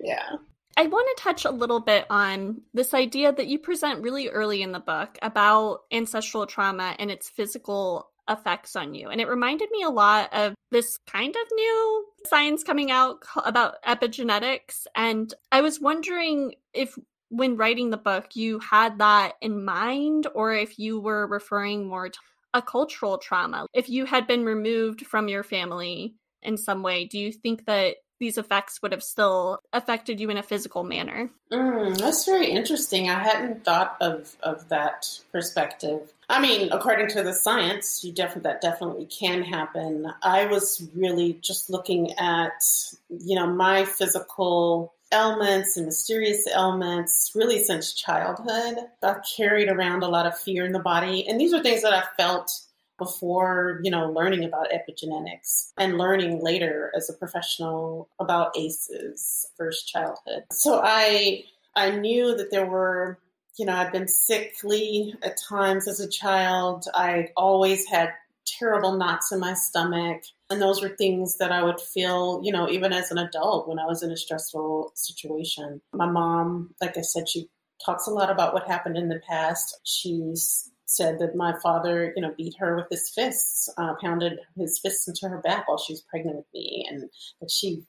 [0.00, 0.36] yeah.
[0.76, 4.62] I want to touch a little bit on this idea that you present really early
[4.62, 9.08] in the book about ancestral trauma and its physical effects on you.
[9.08, 13.82] And it reminded me a lot of this kind of new science coming out about
[13.82, 14.86] epigenetics.
[14.94, 16.96] And I was wondering if
[17.30, 22.08] when writing the book you had that in mind or if you were referring more
[22.08, 22.18] to
[22.54, 23.66] a cultural trauma.
[23.72, 27.96] If you had been removed from your family in some way, do you think that
[28.20, 31.30] these effects would have still affected you in a physical manner?
[31.52, 33.08] Mm, that's very interesting.
[33.08, 36.12] I hadn't thought of, of that perspective.
[36.28, 40.12] I mean, according to the science, you definitely that definitely can happen.
[40.22, 42.64] I was really just looking at,
[43.08, 48.78] you know, my physical ailments and mysterious ailments really since childhood.
[49.02, 51.92] I've carried around a lot of fear in the body, and these are things that
[51.92, 52.50] I felt
[52.98, 59.86] before, you know, learning about epigenetics and learning later as a professional about ACEs, first
[59.88, 60.42] childhood.
[60.52, 61.44] So I
[61.76, 63.18] I knew that there were,
[63.56, 66.86] you know, I've been sickly at times as a child.
[66.92, 68.10] I always had
[68.44, 70.22] terrible knots in my stomach.
[70.50, 73.78] And those were things that I would feel, you know, even as an adult when
[73.78, 75.82] I was in a stressful situation.
[75.92, 77.48] My mom, like I said, she
[77.84, 79.78] talks a lot about what happened in the past.
[79.84, 84.78] She's said that my father, you know, beat her with his fists, uh, pounded his
[84.78, 87.82] fists into her back while she was pregnant with me, and that she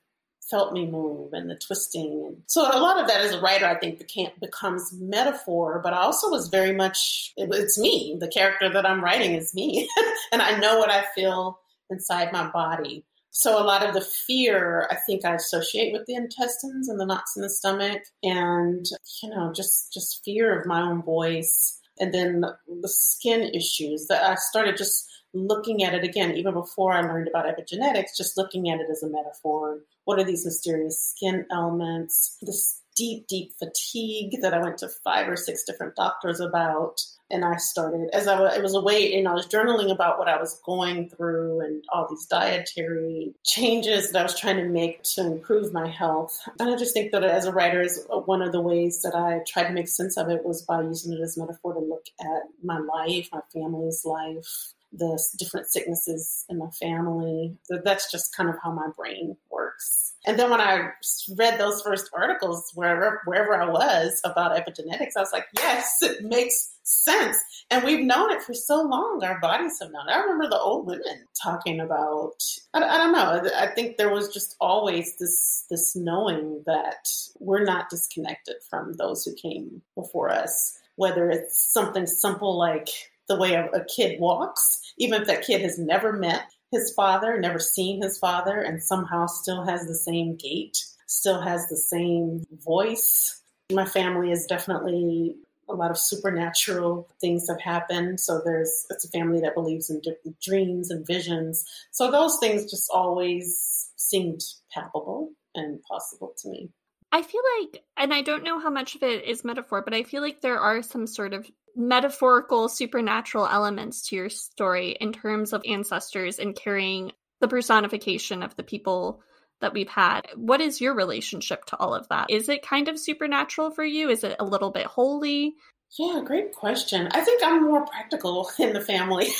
[0.50, 2.26] felt me move and the twisting.
[2.28, 4.04] And so a lot of that as a writer, I think,
[4.41, 8.17] becomes metaphor, but I also was very much, it's me.
[8.19, 9.88] The character that I'm writing is me.
[10.32, 13.06] and I know what I feel inside my body.
[13.32, 17.06] So a lot of the fear, I think I associate with the intestines and the
[17.06, 18.86] knots in the stomach and,
[19.21, 24.23] you know, just, just fear of my own voice and then the skin issues that
[24.23, 28.71] I started just looking at it again, even before I learned about epigenetics, just looking
[28.71, 29.80] at it as a metaphor.
[30.06, 35.29] What are these mysterious skin elements This deep, deep fatigue that I went to five
[35.29, 36.99] or six different doctors about
[37.31, 40.19] and I started as I was, it was a way, you I was journaling about
[40.19, 44.65] what I was going through and all these dietary changes that I was trying to
[44.65, 46.38] make to improve my health.
[46.59, 49.43] And I just think that as a writer, is one of the ways that I
[49.47, 52.43] tried to make sense of it was by using it as metaphor to look at
[52.63, 57.58] my life, my family's life, the different sicknesses in my family.
[57.84, 60.13] That's just kind of how my brain works.
[60.25, 60.89] And then when I
[61.38, 66.23] read those first articles, wherever wherever I was about epigenetics, I was like, yes, it
[66.23, 67.38] makes sense.
[67.71, 69.23] And we've known it for so long.
[69.23, 70.10] Our bodies have known.
[70.10, 72.43] I remember the old women talking about.
[72.73, 73.49] I, I don't know.
[73.58, 77.08] I think there was just always this this knowing that
[77.39, 80.78] we're not disconnected from those who came before us.
[80.95, 82.89] Whether it's something simple like
[83.29, 87.39] the way a, a kid walks, even if that kid has never met his father,
[87.39, 92.43] never seen his father, and somehow still has the same gait, still has the same
[92.51, 93.41] voice.
[93.71, 95.35] My family is definitely
[95.69, 98.19] a lot of supernatural things have happened.
[98.19, 100.01] So there's it's a family that believes in
[100.43, 101.63] dreams and visions.
[101.91, 106.69] So those things just always seemed palpable and possible to me.
[107.12, 110.04] I feel like, and I don't know how much of it is metaphor, but I
[110.04, 115.54] feel like there are some sort of metaphorical supernatural elements to your story in terms
[115.54, 119.22] of ancestors and carrying the personification of the people
[119.62, 120.28] that we've had.
[120.36, 122.30] What is your relationship to all of that?
[122.30, 124.10] Is it kind of supernatural for you?
[124.10, 125.56] Is it a little bit holy?
[125.98, 127.10] Yeah, great question.
[127.12, 129.28] I think I'm more practical in the family.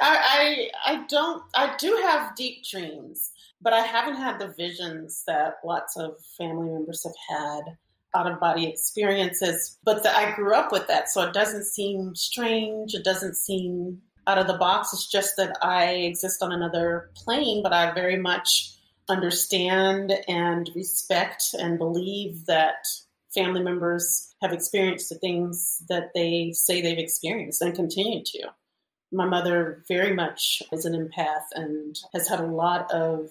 [0.00, 5.22] I, I I don't I do have deep dreams, but I haven't had the visions
[5.26, 7.76] that lots of family members have had
[8.14, 9.78] out of body experiences.
[9.84, 12.94] But the, I grew up with that, so it doesn't seem strange.
[12.94, 14.92] It doesn't seem out of the box.
[14.92, 18.72] It's just that I exist on another plane, but I very much
[19.08, 22.86] understand and respect and believe that
[23.34, 28.48] family members have experienced the things that they say they've experienced and continue to.
[29.12, 33.30] My mother very much is an empath and has had a lot of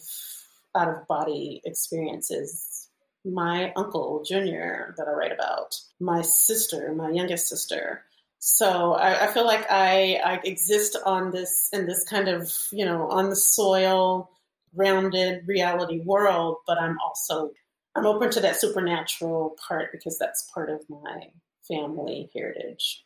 [0.75, 2.89] out of body experiences.
[3.23, 8.03] My uncle, Junior, that I write about, my sister, my youngest sister.
[8.39, 12.85] So I, I feel like I, I exist on this in this kind of you
[12.85, 14.29] know on the soil
[14.75, 17.51] rounded reality world, but I'm also
[17.95, 21.29] I'm open to that supernatural part because that's part of my
[21.67, 23.04] family heritage.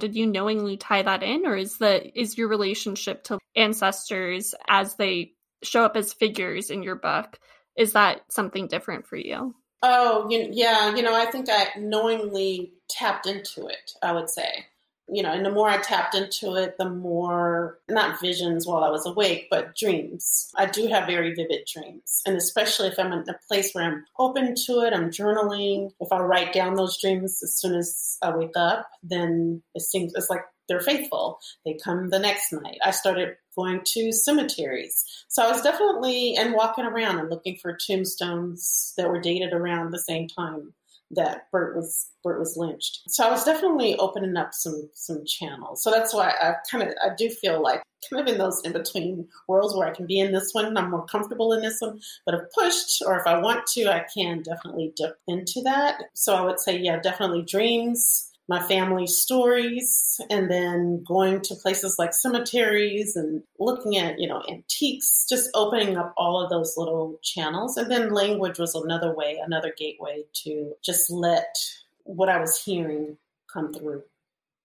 [0.00, 4.96] Did you knowingly tie that in or is the is your relationship to ancestors as
[4.96, 5.32] they
[5.62, 7.38] show up as figures in your book
[7.76, 9.54] is that something different for you?
[9.82, 14.66] Oh, you, yeah, you know, I think I knowingly tapped into it, I would say
[15.12, 18.90] you know, and the more I tapped into it, the more, not visions while I
[18.90, 20.50] was awake, but dreams.
[20.56, 22.22] I do have very vivid dreams.
[22.26, 25.90] And especially if I'm in a place where I'm open to it, I'm journaling.
[26.00, 30.14] If I write down those dreams as soon as I wake up, then it seems
[30.14, 31.40] it's like they're faithful.
[31.64, 32.78] They come the next night.
[32.84, 35.04] I started going to cemeteries.
[35.28, 39.90] So I was definitely and walking around and looking for tombstones that were dated around
[39.90, 40.72] the same time
[41.12, 43.00] that Bert was Bert was lynched.
[43.08, 45.82] So I was definitely opening up some some channels.
[45.82, 48.72] So that's why I kind of I do feel like kind of in those in
[48.72, 51.80] between worlds where I can be in this one, and I'm more comfortable in this
[51.80, 52.00] one.
[52.24, 56.02] But if pushed or if I want to, I can definitely dip into that.
[56.14, 61.94] So I would say, yeah, definitely dreams my family stories and then going to places
[62.00, 67.18] like cemeteries and looking at you know antiques just opening up all of those little
[67.22, 67.76] channels.
[67.76, 71.56] And then language was another way another gateway to just let
[72.04, 73.16] what i was hearing
[73.52, 74.02] come through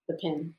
[0.07, 0.53] the pen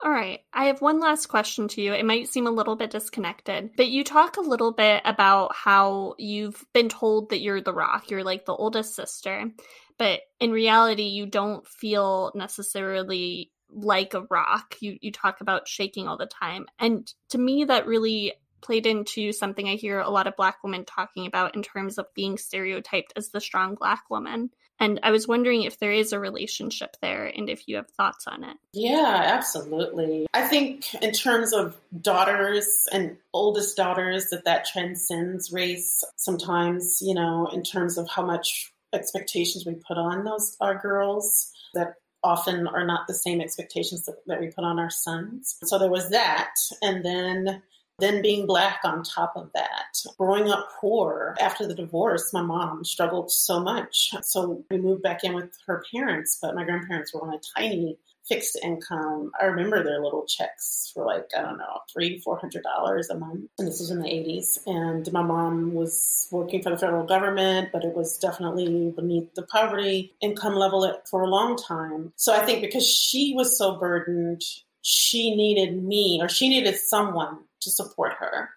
[0.00, 0.40] all right.
[0.52, 1.92] I have one last question to you.
[1.92, 6.14] It might seem a little bit disconnected, but you talk a little bit about how
[6.18, 8.10] you've been told that you're the rock.
[8.10, 9.50] You're like the oldest sister
[9.98, 16.08] but in reality you don't feel necessarily like a rock you you talk about shaking
[16.08, 18.32] all the time and to me that really
[18.62, 22.06] played into something i hear a lot of black women talking about in terms of
[22.14, 24.48] being stereotyped as the strong black woman
[24.80, 28.26] and i was wondering if there is a relationship there and if you have thoughts
[28.26, 28.56] on it.
[28.72, 30.26] Yeah absolutely.
[30.34, 37.14] I think in terms of daughters and oldest daughters that that transcends race sometimes you
[37.14, 42.66] know in terms of how much expectations we put on those our girls that often
[42.66, 45.56] are not the same expectations that, that we put on our sons.
[45.64, 47.62] So there was that, and then
[47.98, 49.98] then being black on top of that.
[50.18, 54.10] Growing up poor after the divorce, my mom struggled so much.
[54.22, 57.98] So we moved back in with her parents, but my grandparents were on a tiny
[58.28, 59.32] fixed income.
[59.40, 63.18] I remember their little checks for like, I don't know, three, four hundred dollars a
[63.18, 63.48] month.
[63.58, 64.58] And this was in the eighties.
[64.66, 69.42] And my mom was working for the federal government, but it was definitely beneath the
[69.42, 72.12] poverty income level for a long time.
[72.16, 74.42] So I think because she was so burdened,
[74.82, 77.38] she needed me or she needed someone
[77.68, 78.50] to support her.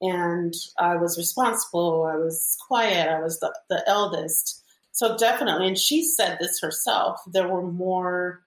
[0.00, 4.62] And I was responsible, I was quiet, I was the, the eldest.
[4.92, 8.42] So definitely, and she said this herself, there were more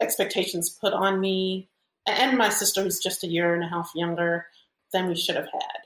[0.00, 1.68] expectations put on me
[2.06, 4.46] and my sister, who's just a year and a half younger
[4.92, 5.80] than we should have had.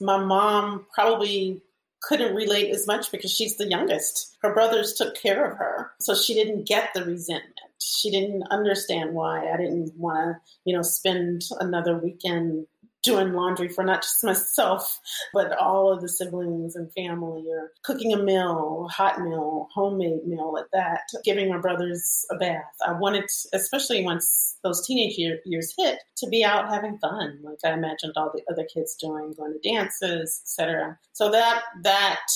[0.00, 1.62] My mom probably
[2.02, 4.36] couldn't relate as much because she's the youngest.
[4.42, 7.54] Her brothers took care of her, so she didn't get the resentment.
[7.80, 12.66] She didn't understand why I didn't want to, you know, spend another weekend
[13.06, 15.00] doing laundry for not just myself,
[15.32, 20.56] but all of the siblings and family, or cooking a meal, hot meal, homemade meal
[20.58, 22.74] at that, giving my brothers a bath.
[22.86, 27.58] I wanted, especially once those teenage year, years hit, to be out having fun, like
[27.64, 30.98] I imagined all the other kids doing, going to dances, etc.
[31.12, 32.26] So that that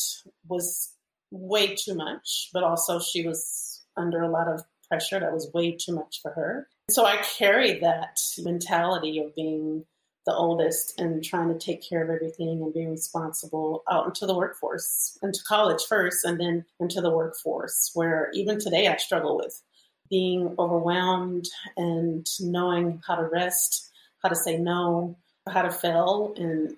[0.49, 0.95] was
[1.31, 5.73] way too much, but also she was under a lot of pressure that was way
[5.73, 6.69] too much for her.
[6.91, 9.85] So I carried that mentality of being
[10.27, 14.37] the oldest and trying to take care of everything and be responsible out into the
[14.37, 19.63] workforce, into college first, and then into the workforce, where even today I struggle with
[20.11, 23.91] being overwhelmed and knowing how to rest,
[24.23, 25.17] how to say no,
[25.49, 26.77] how to fail, and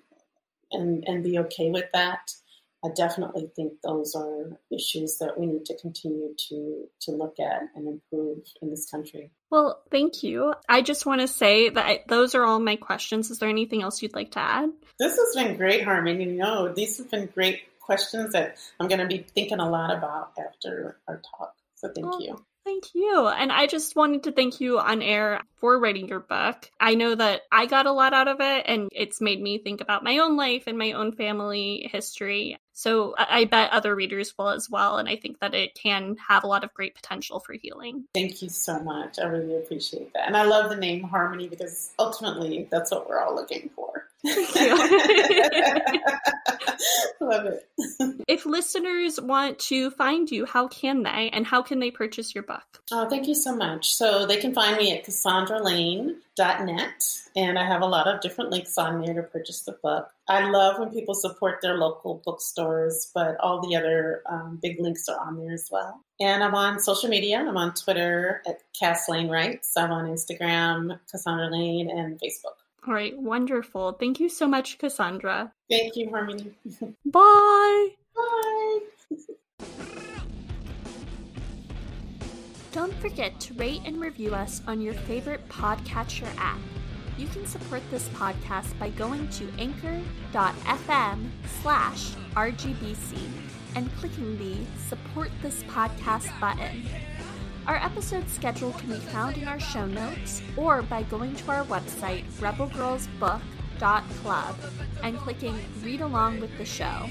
[0.71, 2.31] and and be okay with that.
[2.85, 7.61] I definitely think those are issues that we need to continue to to look at
[7.75, 9.31] and improve in this country.
[9.49, 10.53] Well, thank you.
[10.67, 13.31] I just want to say that I, those are all my questions.
[13.31, 14.69] Is there anything else you'd like to add?
[14.99, 16.25] This has been great, Harmony.
[16.25, 19.95] You know, these have been great questions that I'm going to be thinking a lot
[19.95, 21.53] about after our talk.
[21.75, 22.43] So thank oh, you.
[22.65, 23.27] Thank you.
[23.27, 26.69] And I just wanted to thank you on air for writing your book.
[26.79, 29.81] I know that I got a lot out of it and it's made me think
[29.81, 32.57] about my own life and my own family history.
[32.73, 34.97] So I bet other readers will as well.
[34.97, 38.05] And I think that it can have a lot of great potential for healing.
[38.13, 39.19] Thank you so much.
[39.19, 40.27] I really appreciate that.
[40.27, 44.09] And I love the name Harmony because ultimately that's what we're all looking for.
[44.25, 45.99] Thank you.
[47.21, 47.69] Love it.
[48.27, 52.43] if listeners want to find you, how can they and how can they purchase your
[52.43, 52.81] book?
[52.91, 53.93] Oh, thank you so much.
[53.93, 58.77] So they can find me at cassandralane.net and I have a lot of different links
[58.77, 60.09] on there to purchase the book.
[60.27, 65.09] I love when people support their local bookstores, but all the other um, big links
[65.09, 66.01] are on there as well.
[66.19, 67.39] And I'm on social media.
[67.39, 69.75] I'm on Twitter at Cass Lane Writes.
[69.75, 72.62] I'm on Instagram, Cassandra Lane, and Facebook.
[72.85, 73.93] All right, wonderful.
[73.93, 75.53] Thank you so much, Cassandra.
[75.69, 76.51] Thank you, Harmony.
[77.05, 77.89] Bye.
[78.15, 78.79] Bye.
[82.73, 86.59] Don't forget to rate and review us on your favorite podcatcher app.
[87.17, 91.29] You can support this podcast by going to anchor.fm
[91.61, 93.17] slash RGBC
[93.75, 94.57] and clicking the
[94.89, 96.83] Support This Podcast button.
[97.65, 101.63] Our episode schedule can be found in our show notes or by going to our
[101.65, 104.55] website, rebelgirlsbook.club,
[105.01, 107.07] and clicking Read Along with the Show.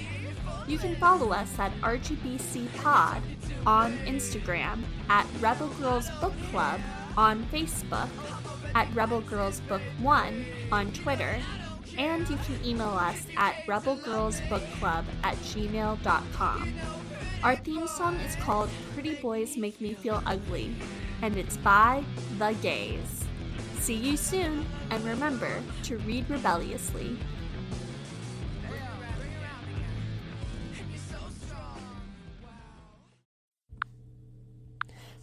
[0.69, 3.23] You can follow us at RGBC Pod
[3.67, 6.83] on Instagram, at Rebel Girls Book Club
[7.17, 8.11] on Facebook,
[8.75, 11.41] at Rebel Girls Book 1 on Twitter,
[11.99, 16.73] and you can email us at rebelgirlsbookclub at gmail.com.
[17.43, 20.77] Our theme song is called Pretty Boys Make Me Feel Ugly,
[21.23, 22.05] and it's by
[22.39, 23.25] The Gays.
[23.81, 27.19] See you soon, and remember to read rebelliously.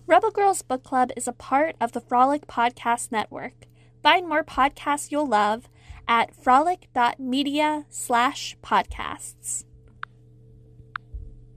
[0.06, 3.66] Rebel Girls Book Club is a part of the Frolic Podcast Network.
[4.04, 5.70] Find more podcasts you'll love
[6.06, 9.64] at frolic.media slash podcasts.